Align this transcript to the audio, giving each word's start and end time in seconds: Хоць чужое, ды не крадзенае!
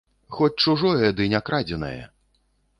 Хоць 0.37 0.61
чужое, 0.65 1.11
ды 1.21 1.29
не 1.35 1.43
крадзенае! 1.51 1.95